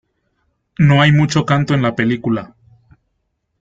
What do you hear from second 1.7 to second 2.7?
en la película.